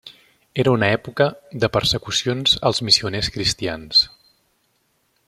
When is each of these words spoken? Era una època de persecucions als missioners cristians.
Era 0.61 0.71
una 0.77 0.87
època 0.93 1.27
de 1.65 1.69
persecucions 1.75 2.57
als 2.71 2.83
missioners 2.89 3.33
cristians. 3.37 4.05